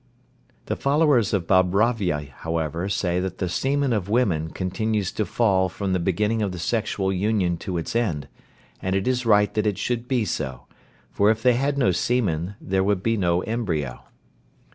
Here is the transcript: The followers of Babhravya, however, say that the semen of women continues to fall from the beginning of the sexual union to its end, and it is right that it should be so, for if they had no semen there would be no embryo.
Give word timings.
The 0.65 0.75
followers 0.75 1.31
of 1.31 1.45
Babhravya, 1.45 2.29
however, 2.37 2.89
say 2.89 3.19
that 3.19 3.37
the 3.37 3.47
semen 3.47 3.93
of 3.93 4.09
women 4.09 4.49
continues 4.49 5.11
to 5.11 5.27
fall 5.27 5.69
from 5.69 5.93
the 5.93 5.99
beginning 5.99 6.41
of 6.41 6.51
the 6.51 6.57
sexual 6.57 7.13
union 7.13 7.55
to 7.57 7.77
its 7.77 7.95
end, 7.95 8.27
and 8.81 8.95
it 8.95 9.07
is 9.07 9.27
right 9.27 9.53
that 9.53 9.67
it 9.67 9.77
should 9.77 10.07
be 10.07 10.25
so, 10.25 10.65
for 11.11 11.29
if 11.29 11.43
they 11.43 11.53
had 11.53 11.77
no 11.77 11.91
semen 11.91 12.55
there 12.59 12.83
would 12.83 13.03
be 13.03 13.15
no 13.15 13.41
embryo. 13.41 14.03